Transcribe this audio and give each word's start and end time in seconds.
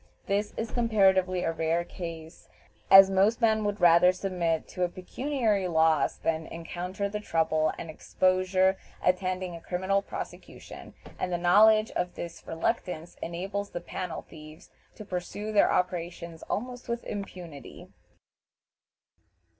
This 0.25 0.51
is 0.57 0.71
comparatively 0.71 1.43
a 1.43 1.51
rare 1.51 1.83
case, 1.83 2.49
as 2.89 3.11
most 3.11 3.39
men 3.39 3.63
would 3.65 3.79
rather 3.79 4.11
submit 4.11 4.67
to 4.69 4.81
a 4.83 4.89
pecuniary 4.89 5.67
loss 5.67 6.17
than 6.17 6.47
encounter 6.47 7.07
the 7.07 7.19
trouble 7.19 7.71
and 7.77 7.87
exposure 7.87 8.77
attending 9.03 9.55
a 9.55 9.61
criminal 9.61 10.01
prosecution, 10.01 10.95
and 11.19 11.31
the 11.31 11.37
knowledge 11.37 11.91
of 11.91 12.15
this 12.15 12.43
reluctance 12.47 13.15
enables 13.21 13.69
the 13.69 13.79
"panel 13.79 14.23
thieves" 14.23 14.71
to 14.95 15.05
pursue 15.05 15.51
their 15.51 15.71
operations 15.71 16.41
almost 16.49 16.89
with 16.89 17.03
impunity. 17.03 17.89